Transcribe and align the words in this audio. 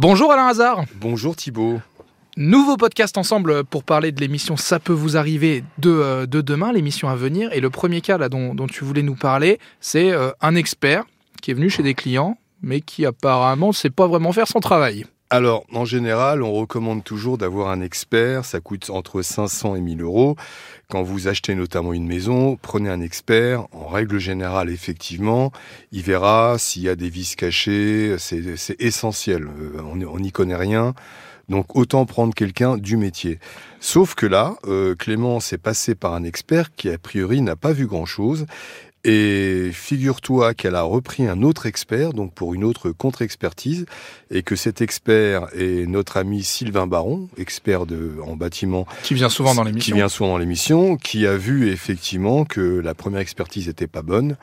Bonjour 0.00 0.30
Alain 0.30 0.46
Hazard. 0.46 0.84
Bonjour 1.00 1.34
Thibault. 1.34 1.80
Nouveau 2.36 2.76
podcast 2.76 3.18
ensemble 3.18 3.64
pour 3.64 3.82
parler 3.82 4.12
de 4.12 4.20
l'émission 4.20 4.56
Ça 4.56 4.78
peut 4.78 4.92
vous 4.92 5.16
arriver 5.16 5.64
de, 5.78 5.90
euh, 5.90 6.24
de 6.24 6.40
demain, 6.40 6.72
l'émission 6.72 7.08
à 7.08 7.16
venir. 7.16 7.52
Et 7.52 7.58
le 7.58 7.68
premier 7.68 8.00
cas 8.00 8.16
là, 8.16 8.28
dont, 8.28 8.54
dont 8.54 8.68
tu 8.68 8.84
voulais 8.84 9.02
nous 9.02 9.16
parler, 9.16 9.58
c'est 9.80 10.12
euh, 10.12 10.30
un 10.40 10.54
expert 10.54 11.02
qui 11.42 11.50
est 11.50 11.54
venu 11.54 11.68
chez 11.68 11.82
des 11.82 11.94
clients, 11.94 12.38
mais 12.62 12.80
qui 12.80 13.06
apparemment 13.06 13.66
ne 13.66 13.72
sait 13.72 13.90
pas 13.90 14.06
vraiment 14.06 14.30
faire 14.30 14.46
son 14.46 14.60
travail. 14.60 15.04
Alors, 15.30 15.66
en 15.74 15.84
général, 15.84 16.42
on 16.42 16.54
recommande 16.54 17.04
toujours 17.04 17.36
d'avoir 17.36 17.68
un 17.68 17.82
expert. 17.82 18.46
Ça 18.46 18.60
coûte 18.60 18.88
entre 18.88 19.20
500 19.20 19.76
et 19.76 19.80
1000 19.82 20.00
euros. 20.00 20.36
Quand 20.88 21.02
vous 21.02 21.28
achetez 21.28 21.54
notamment 21.54 21.92
une 21.92 22.06
maison, 22.06 22.56
prenez 22.56 22.88
un 22.88 23.02
expert. 23.02 23.66
En 23.72 23.88
règle 23.88 24.18
générale, 24.18 24.70
effectivement, 24.70 25.52
il 25.92 26.02
verra 26.02 26.56
s'il 26.58 26.82
y 26.82 26.88
a 26.88 26.96
des 26.96 27.10
vis 27.10 27.36
cachées. 27.36 28.16
C'est 28.18 28.80
essentiel. 28.80 29.42
Euh, 29.44 29.82
on 29.82 30.18
n'y 30.18 30.32
connaît 30.32 30.56
rien. 30.56 30.94
Donc 31.50 31.76
autant 31.76 32.04
prendre 32.06 32.34
quelqu'un 32.34 32.76
du 32.76 32.96
métier. 32.96 33.38
Sauf 33.80 34.14
que 34.14 34.26
là, 34.26 34.56
euh, 34.66 34.94
Clément 34.94 35.40
s'est 35.40 35.58
passé 35.58 35.94
par 35.94 36.12
un 36.12 36.24
expert 36.24 36.74
qui 36.74 36.90
a 36.90 36.98
priori 36.98 37.40
n'a 37.40 37.56
pas 37.56 37.72
vu 37.72 37.86
grand-chose 37.86 38.46
et 39.04 39.70
figure-toi 39.72 40.54
qu'elle 40.54 40.74
a 40.74 40.82
repris 40.82 41.26
un 41.26 41.42
autre 41.42 41.66
expert, 41.66 42.12
donc 42.12 42.34
pour 42.34 42.54
une 42.54 42.64
autre 42.64 42.90
contre-expertise, 42.90 43.86
et 44.30 44.42
que 44.42 44.56
cet 44.56 44.80
expert 44.80 45.46
est 45.54 45.86
notre 45.86 46.16
ami 46.16 46.42
Sylvain 46.42 46.86
Baron, 46.86 47.28
expert 47.38 47.86
de, 47.86 48.16
en 48.26 48.36
bâtiment. 48.36 48.86
Qui 49.02 49.14
vient 49.14 49.28
souvent 49.28 49.54
dans 49.54 49.62
l'émission. 49.62 49.92
Qui 49.92 49.96
vient 49.96 50.08
souvent 50.08 50.30
dans 50.30 50.38
l'émission, 50.38 50.96
qui 50.96 51.26
a 51.26 51.36
vu 51.36 51.70
effectivement 51.70 52.44
que 52.44 52.60
la 52.60 52.94
première 52.94 53.20
expertise 53.20 53.68
n'était 53.68 53.86
pas 53.86 54.02
bonne. 54.02 54.36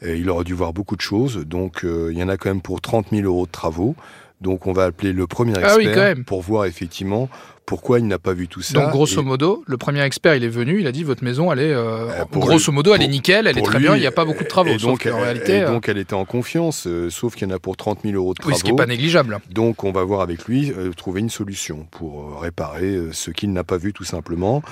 Et 0.00 0.16
il 0.16 0.30
aurait 0.30 0.44
dû 0.44 0.54
voir 0.54 0.72
beaucoup 0.72 0.94
de 0.96 1.00
choses, 1.00 1.38
donc 1.44 1.84
euh, 1.84 2.10
il 2.12 2.18
y 2.18 2.22
en 2.22 2.28
a 2.28 2.36
quand 2.36 2.50
même 2.50 2.62
pour 2.62 2.80
30 2.80 3.08
000 3.10 3.22
euros 3.26 3.46
de 3.46 3.50
travaux. 3.50 3.96
Donc 4.40 4.68
on 4.68 4.72
va 4.72 4.84
appeler 4.84 5.12
le 5.12 5.26
premier 5.26 5.54
Ah 5.60 5.74
oui, 5.76 5.86
expert 5.86 6.14
pour 6.24 6.42
voir 6.42 6.66
effectivement 6.66 7.28
pourquoi 7.68 7.98
il 7.98 8.06
n'a 8.06 8.18
pas 8.18 8.32
vu 8.32 8.48
tout 8.48 8.62
ça. 8.62 8.72
Donc 8.72 8.88
grosso 8.90 9.20
Et- 9.20 9.24
modo, 9.24 9.62
le 9.66 9.76
premier 9.76 10.00
expert, 10.02 10.34
il 10.34 10.42
est 10.42 10.48
venu, 10.48 10.80
il 10.80 10.86
a 10.86 10.92
dit 10.92 11.04
votre 11.04 11.22
maison, 11.22 11.52
elle 11.52 11.58
est 11.58 11.70
euh, 11.72 12.24
pour 12.30 12.46
grosso 12.46 12.70
lui- 12.72 12.76
modo, 12.76 12.94
elle 12.94 13.02
est 13.02 13.08
nickel, 13.08 13.46
elle 13.46 13.58
est 13.58 13.62
très 13.62 13.78
lui, 13.78 13.84
bien, 13.84 13.94
il 13.96 14.00
n'y 14.00 14.06
a 14.06 14.10
pas 14.10 14.24
beaucoup 14.24 14.42
de 14.42 14.48
travaux. 14.48 14.70
Et 14.70 14.78
donc, 14.78 15.04
et 15.04 15.10
réalité, 15.10 15.60
euh, 15.62 15.68
donc 15.68 15.86
elle 15.88 15.98
était 15.98 16.14
en 16.14 16.24
confiance, 16.24 16.86
euh, 16.86 17.10
sauf 17.10 17.34
qu'il 17.36 17.46
y 17.46 17.52
en 17.52 17.54
a 17.54 17.58
pour 17.58 17.76
30 17.76 17.98
000 18.04 18.14
euros 18.16 18.32
de 18.32 18.38
oui, 18.40 18.42
travaux. 18.52 18.58
ce 18.58 18.64
qui 18.64 18.70
n'est 18.70 18.76
pas 18.76 18.86
négligeable. 18.86 19.38
Donc 19.52 19.84
on 19.84 19.92
va 19.92 20.02
voir 20.02 20.22
avec 20.22 20.46
lui, 20.46 20.72
euh, 20.72 20.92
trouver 20.96 21.20
une 21.20 21.28
solution 21.30 21.86
pour 21.90 22.40
réparer 22.40 22.98
ce 23.12 23.30
qu'il 23.30 23.52
n'a 23.52 23.64
pas 23.64 23.76
vu 23.76 23.92
tout 23.92 24.04
simplement. 24.04 24.62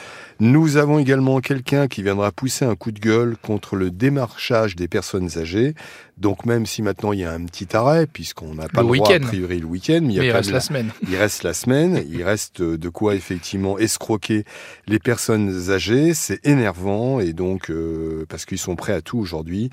Nous 0.41 0.79
avons 0.79 0.99
également 0.99 1.41
quelqu'un 1.41 1.89
qui 1.89 2.03
viendra 2.03 2.33
pousser 2.33 2.65
un 2.65 2.75
coup 2.77 2.93
de 2.93 2.99
gueule 3.01 3.37
contre 3.43 3.77
le 3.77 3.91
démarchage 3.91 4.75
des 4.77 4.89
personnes 4.89 5.29
âgées. 5.39 5.75
Donc 6.19 6.47
même 6.47 6.65
si 6.65 6.81
maintenant 6.81 7.13
il 7.13 7.21
y 7.21 7.25
a 7.25 7.33
un 7.33 7.45
petit 7.45 7.77
arrêt, 7.77 8.07
puisqu'on 8.07 8.55
n'a 8.55 8.69
pas 8.69 8.81
Le 8.83 8.89
le, 8.89 8.97
droit 8.97 9.13
a 9.15 9.19
priori 9.21 9.59
le 9.61 9.67
week-end, 9.67 10.01
mais 10.03 10.15
il 10.15 10.17
y 10.17 10.19
a 10.19 10.23
Mais 10.23 10.29
il 10.29 10.33
reste 10.33 10.49
la 10.51 10.55
la- 10.55 10.61
semaine. 10.61 10.91
il 11.07 11.15
reste 11.17 11.43
la 11.43 11.53
semaine, 11.53 12.03
il 12.11 12.23
reste 12.23 12.61
euh, 12.63 12.79
de 12.87 12.91
quoi 12.91 13.17
effectivement 13.17 13.79
escroquer 13.79 14.45
les 14.87 15.01
personnes 15.01 15.71
âgées. 15.71 16.15
C'est 16.15 16.47
énervant 16.47 17.19
et 17.19 17.33
donc 17.33 17.69
euh, 17.69 18.25
parce 18.29 18.45
qu'ils 18.45 18.59
sont 18.59 18.77
prêts 18.77 18.93
à 18.93 19.03
tout 19.03 19.19
aujourd'hui. 19.19 19.71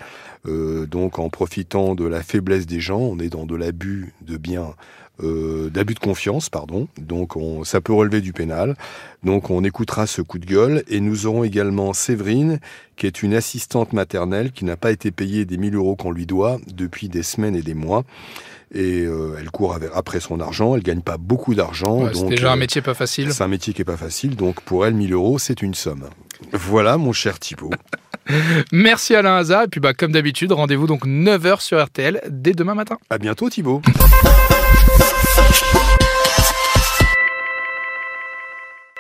Euh, 0.47 0.87
donc 0.87 1.19
en 1.19 1.29
profitant 1.29 1.93
de 1.93 2.05
la 2.05 2.23
faiblesse 2.23 2.65
des 2.65 2.79
gens, 2.79 2.99
on 2.99 3.19
est 3.19 3.29
dans 3.29 3.45
de 3.45 3.55
l'abus 3.55 4.13
de 4.21 4.37
biens. 4.37 4.73
euh, 5.21 5.69
d'abus 5.69 5.93
de 5.93 5.99
confiance, 5.99 6.49
pardon. 6.49 6.87
Donc 6.97 7.35
on, 7.35 7.63
ça 7.63 7.81
peut 7.81 7.93
relever 7.93 8.19
du 8.19 8.33
pénal. 8.33 8.75
Donc 9.23 9.51
on 9.51 9.63
écoutera 9.63 10.07
ce 10.07 10.23
coup 10.23 10.39
de 10.39 10.47
gueule 10.47 10.83
et 10.87 10.99
nous 10.99 11.27
aurons 11.27 11.43
également 11.43 11.93
Séverine, 11.93 12.59
qui 12.95 13.05
est 13.05 13.21
une 13.21 13.35
assistante 13.35 13.93
maternelle 13.93 14.51
qui 14.51 14.65
n'a 14.65 14.75
pas 14.75 14.91
été 14.91 15.11
payée 15.11 15.45
des 15.45 15.57
1000 15.57 15.75
euros 15.75 15.95
qu'on 15.95 16.11
lui 16.11 16.25
doit 16.25 16.57
depuis 16.65 17.09
des 17.09 17.21
semaines 17.21 17.55
et 17.55 17.61
des 17.61 17.75
mois. 17.75 18.05
Et 18.73 19.01
euh, 19.05 19.35
elle 19.39 19.51
court 19.51 19.75
avec- 19.75 19.91
après 19.93 20.19
son 20.19 20.39
argent, 20.39 20.75
elle 20.75 20.81
gagne 20.83 21.01
pas 21.01 21.17
beaucoup 21.17 21.53
d'argent. 21.53 22.03
Ouais, 22.05 22.11
c'est 22.13 22.25
déjà 22.29 22.51
un 22.51 22.55
euh, 22.55 22.59
métier 22.59 22.81
pas 22.81 22.93
facile. 22.95 23.31
c'est 23.31 23.43
un 23.43 23.47
métier 23.47 23.73
qui 23.73 23.81
est 23.81 23.85
pas 23.85 23.97
facile, 23.97 24.35
donc 24.35 24.61
pour 24.61 24.85
elle, 24.85 24.95
1000 24.95 25.13
euros, 25.13 25.37
c'est 25.37 25.61
une 25.61 25.73
somme. 25.75 26.05
Voilà, 26.51 26.97
mon 26.97 27.13
cher 27.13 27.39
Thibault. 27.39 27.71
Merci 28.71 29.15
Alain 29.15 29.35
Hazard. 29.35 29.63
Et 29.63 29.67
puis, 29.67 29.79
bah, 29.79 29.93
comme 29.93 30.11
d'habitude, 30.11 30.51
rendez-vous 30.51 30.87
donc 30.87 31.05
9h 31.05 31.61
sur 31.61 31.83
RTL 31.83 32.21
dès 32.29 32.53
demain 32.53 32.73
matin. 32.73 32.97
À 33.09 33.17
bientôt, 33.17 33.49
Thibault. 33.49 33.81